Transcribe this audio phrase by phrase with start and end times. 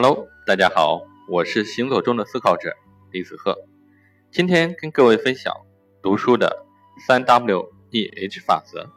[0.00, 2.76] Hello，大家好，我是行走中的思考者
[3.10, 3.58] 李子赫，
[4.30, 5.52] 今天跟各位分享
[6.00, 6.64] 读书的
[7.04, 8.92] 三 W E H 法则。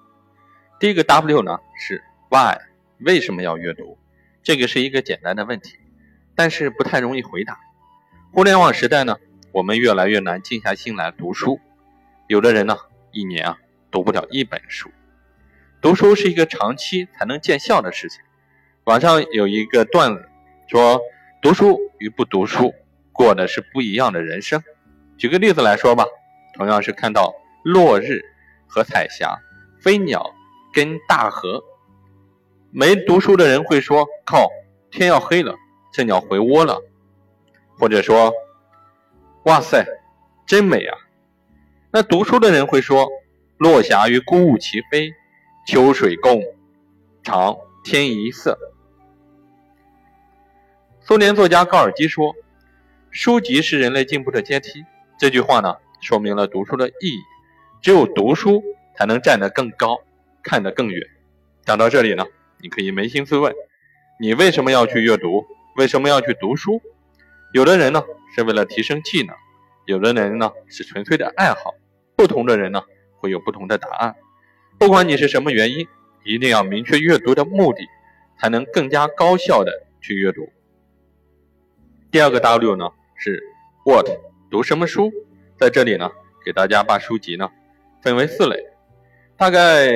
[0.79, 2.59] 第一个 W 呢是 Why，
[2.99, 3.97] 为什么要阅读？
[4.43, 5.79] 这个是一个简单的问题，
[6.35, 7.57] 但是不太容易回答。
[8.31, 9.17] 互联网时代呢，
[9.51, 11.59] 我们越来越难静下心来读书，
[12.27, 12.77] 有的人呢
[13.11, 13.57] 一年啊
[13.89, 14.91] 读不了一本书。
[15.81, 18.21] 读书是一个长期才能见效的事情。
[18.83, 20.27] 网上有一个段子。
[20.71, 21.01] 说
[21.41, 22.73] 读书与不读书
[23.11, 24.63] 过的是不一样的人生。
[25.17, 26.05] 举个例子来说吧，
[26.53, 27.35] 同样是看到
[27.65, 28.21] 落日
[28.67, 29.37] 和彩霞、
[29.81, 30.33] 飞鸟
[30.71, 31.61] 跟大河，
[32.71, 34.47] 没读书的人会说：“靠，
[34.89, 35.53] 天要黑了，
[35.91, 36.79] 这鸟回窝了。”
[37.77, 38.31] 或者说
[39.43, 39.85] ：“哇塞，
[40.47, 40.97] 真美啊！”
[41.91, 43.09] 那读书的人会说
[43.59, 45.11] ：“落霞与孤鹜齐飞，
[45.67, 46.41] 秋水共
[47.23, 48.57] 长天一色。”
[51.03, 52.35] 苏联作家高尔基说
[53.09, 54.85] ：“书籍是人类进步的阶梯。”
[55.17, 57.17] 这句话呢，说明了读书的意义。
[57.81, 58.63] 只有读书，
[58.95, 59.99] 才能站得更高，
[60.43, 61.01] 看得更远。
[61.65, 62.23] 讲到这里呢，
[62.61, 63.51] 你可以扪心自问：
[64.19, 65.43] 你为什么要去阅读？
[65.75, 66.79] 为什么要去读书？
[67.51, 68.03] 有的人呢，
[68.35, 69.35] 是为了提升技能；
[69.87, 71.73] 有的人呢，是纯粹的爱好。
[72.15, 72.83] 不同的人呢，
[73.17, 74.15] 会有不同的答案。
[74.77, 75.87] 不管你是什么原因，
[76.23, 77.87] 一定要明确阅读的目的，
[78.39, 80.47] 才能更加高效的去阅读。
[82.11, 83.41] 第二个 W 呢是
[83.85, 84.05] What
[84.49, 85.13] 读什么书？
[85.57, 86.11] 在这里呢，
[86.43, 87.49] 给大家把书籍呢
[88.01, 88.57] 分为四类，
[89.37, 89.89] 大概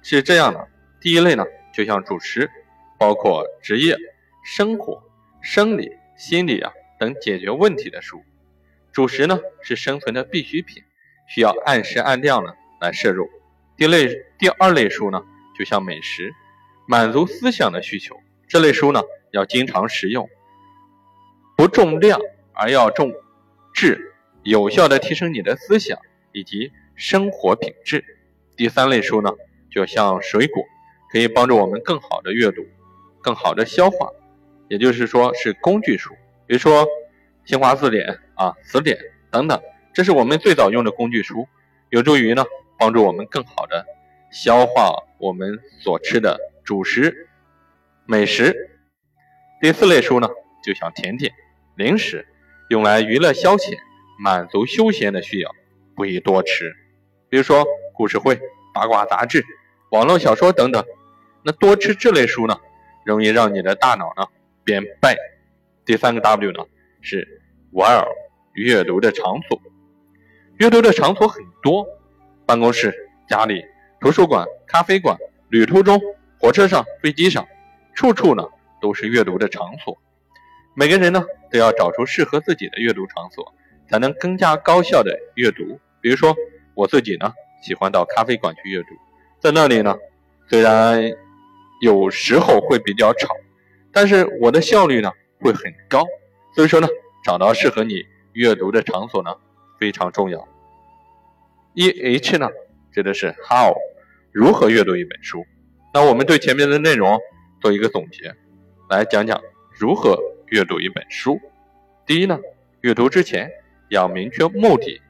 [0.00, 0.68] 是这样的。
[1.00, 2.48] 第一类呢，就像主食，
[3.00, 3.96] 包括职业、
[4.44, 5.02] 生活、
[5.42, 8.22] 生理、心理啊等解决问题的书。
[8.92, 10.84] 主食呢是生存的必需品，
[11.28, 13.28] 需要按时按量呢来摄入。
[13.76, 14.06] 第类
[14.38, 15.20] 第二类书呢，
[15.58, 16.32] 就像美食，
[16.86, 18.14] 满足思想的需求。
[18.46, 20.30] 这类书呢要经常食用。
[21.56, 22.20] 不重量
[22.52, 23.12] 而要重
[23.72, 25.98] 质，有效的提升你的思想
[26.32, 28.04] 以及生活品质。
[28.56, 29.30] 第三类书呢，
[29.70, 30.62] 就像水果，
[31.10, 32.64] 可以帮助我们更好的阅读，
[33.20, 34.10] 更好的消化，
[34.68, 36.14] 也就是说是工具书，
[36.46, 36.86] 比如说
[37.44, 38.98] 新华字典啊、词典
[39.30, 39.60] 等等，
[39.92, 41.46] 这是我们最早用的工具书，
[41.90, 42.44] 有助于呢
[42.78, 43.86] 帮助我们更好的
[44.30, 47.28] 消化我们所吃的主食、
[48.06, 48.70] 美食。
[49.60, 50.28] 第四类书呢，
[50.64, 51.32] 就像甜点。
[51.76, 52.26] 零食
[52.68, 53.76] 用来娱乐消遣、
[54.18, 55.50] 满足休闲的需要，
[55.96, 56.72] 不宜多吃。
[57.28, 58.40] 比如说故事会、
[58.72, 59.44] 八卦杂志、
[59.90, 60.84] 网络小说等等。
[61.42, 62.58] 那多吃这类书呢，
[63.04, 64.26] 容易让你的大脑呢
[64.62, 65.16] 变笨。
[65.84, 66.64] 第三个 W 呢
[67.02, 67.42] 是
[67.72, 68.06] Where
[68.52, 69.60] 阅读的场所。
[70.58, 71.86] 阅读的场所很多，
[72.46, 72.94] 办公室、
[73.28, 73.64] 家里、
[74.00, 75.18] 图书馆、咖啡馆、
[75.48, 76.00] 旅途中、
[76.38, 77.46] 火车上、飞机上，
[77.94, 78.48] 处处呢
[78.80, 79.98] 都是阅读的场所。
[80.76, 83.54] 每个人呢都要找出适合自己的阅读场所，
[83.88, 85.78] 才能更加高效的阅读。
[86.00, 86.34] 比如说
[86.74, 88.88] 我自己呢，喜欢到咖啡馆去阅读，
[89.40, 89.96] 在那里呢，
[90.48, 91.12] 虽然
[91.80, 93.28] 有时候会比较吵，
[93.92, 96.04] 但是我的效率呢会很高。
[96.56, 96.88] 所以说呢，
[97.24, 98.02] 找到适合你
[98.32, 99.34] 阅读的场所呢
[99.78, 100.48] 非常重要。
[101.74, 102.48] E H 呢
[102.92, 103.76] 指的是 How，
[104.32, 105.46] 如何阅读一本书。
[105.92, 107.20] 那我们对前面的内容
[107.60, 108.34] 做一个总结，
[108.90, 109.40] 来讲讲
[109.78, 110.18] 如何。
[110.54, 111.40] 阅读一本书，
[112.06, 112.38] 第一呢，
[112.80, 113.50] 阅读之前
[113.88, 115.02] 要明确目的。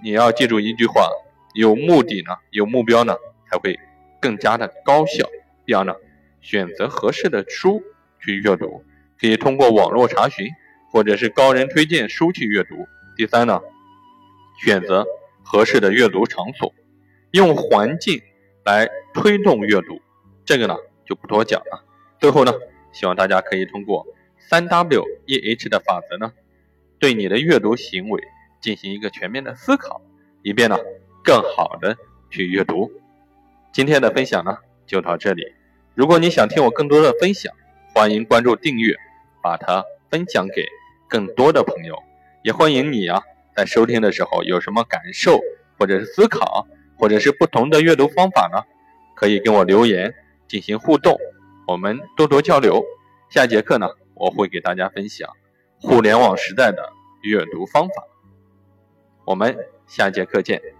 [0.00, 1.10] 你要记住一句话：
[1.54, 3.16] 有目的呢，有目标呢，
[3.50, 3.76] 才会
[4.20, 5.28] 更加的高效。
[5.64, 5.92] 第二呢，
[6.40, 7.82] 选择合适的书
[8.20, 8.84] 去阅读，
[9.20, 10.46] 可以通过网络查询
[10.92, 12.86] 或者是高人推荐书去阅读。
[13.16, 13.60] 第三呢，
[14.64, 15.04] 选择
[15.42, 16.72] 合适的阅读场所，
[17.32, 18.22] 用环境
[18.64, 20.00] 来推动阅读。
[20.44, 21.84] 这个呢就不多讲了。
[22.20, 22.52] 最后呢，
[22.92, 24.06] 希望大家可以通过。
[24.48, 26.32] 三 W E H 的法则呢，
[27.00, 28.22] 对你的阅读行为
[28.60, 30.00] 进行一个全面的思考，
[30.42, 30.78] 以便呢
[31.24, 31.96] 更好的
[32.30, 32.88] 去阅读。
[33.72, 35.42] 今天的分享呢就到这里。
[35.96, 37.52] 如果你想听我更多的分享，
[37.92, 38.94] 欢迎关注订阅，
[39.42, 40.64] 把它分享给
[41.08, 42.00] 更多的朋友。
[42.44, 43.20] 也欢迎你啊，
[43.56, 45.40] 在收听的时候有什么感受
[45.76, 48.62] 或者是思考，或者是不同的阅读方法呢，
[49.16, 50.14] 可以跟我留言
[50.46, 51.18] 进行互动，
[51.66, 52.84] 我们多多交流。
[53.28, 53.88] 下节课呢。
[54.16, 55.30] 我会给大家分享
[55.80, 56.92] 互联网时代的
[57.22, 58.04] 阅读方法，
[59.24, 60.75] 我们下节课见。